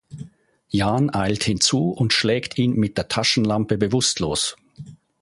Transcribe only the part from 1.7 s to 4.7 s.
und schlägt ihn mit der Taschenlampe bewusstlos.